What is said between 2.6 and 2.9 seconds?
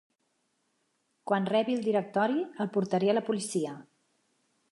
el